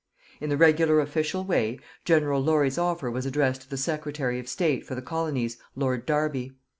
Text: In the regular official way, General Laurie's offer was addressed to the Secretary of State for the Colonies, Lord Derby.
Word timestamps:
In 0.39 0.49
the 0.49 0.57
regular 0.57 0.99
official 0.99 1.43
way, 1.43 1.77
General 2.05 2.41
Laurie's 2.41 2.79
offer 2.79 3.11
was 3.11 3.27
addressed 3.27 3.61
to 3.61 3.69
the 3.69 3.77
Secretary 3.77 4.39
of 4.39 4.49
State 4.49 4.83
for 4.83 4.95
the 4.95 5.01
Colonies, 5.03 5.57
Lord 5.75 6.07
Derby. 6.07 6.53